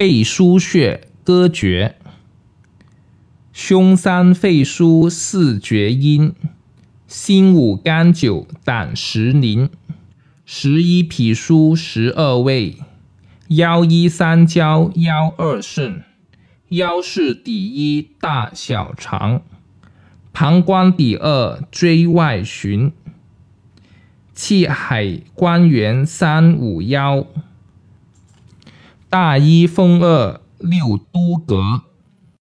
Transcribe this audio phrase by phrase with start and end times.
[0.00, 1.96] 背腧穴歌诀：
[3.52, 6.32] 胸三肺腧四厥阴，
[7.06, 9.68] 心五肝九胆石宁，
[10.46, 12.78] 十一脾腧十二胃，
[13.48, 16.02] 腰一三焦腰二肾，
[16.70, 19.42] 腰是第一大小肠，
[20.32, 22.90] 膀胱第二椎外循。
[24.32, 27.26] 气海关元三五幺，
[29.10, 31.89] 大一风二六都阁。